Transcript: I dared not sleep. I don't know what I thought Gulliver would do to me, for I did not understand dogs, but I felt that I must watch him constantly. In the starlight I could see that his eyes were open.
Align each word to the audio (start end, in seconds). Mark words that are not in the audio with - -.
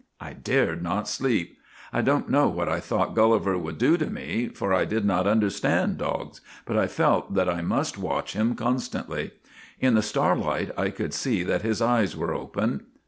I 0.19 0.33
dared 0.33 0.81
not 0.81 1.07
sleep. 1.07 1.57
I 1.93 2.01
don't 2.01 2.27
know 2.27 2.47
what 2.49 2.67
I 2.67 2.79
thought 2.79 3.13
Gulliver 3.13 3.55
would 3.55 3.77
do 3.77 3.97
to 3.97 4.09
me, 4.09 4.47
for 4.47 4.73
I 4.73 4.83
did 4.83 5.05
not 5.05 5.27
understand 5.27 5.99
dogs, 5.99 6.41
but 6.65 6.75
I 6.75 6.87
felt 6.87 7.35
that 7.35 7.47
I 7.47 7.61
must 7.61 7.99
watch 7.99 8.33
him 8.33 8.55
constantly. 8.55 9.29
In 9.79 9.93
the 9.93 10.01
starlight 10.01 10.71
I 10.75 10.89
could 10.89 11.13
see 11.13 11.43
that 11.43 11.61
his 11.61 11.83
eyes 11.83 12.17
were 12.17 12.33
open. 12.33 12.87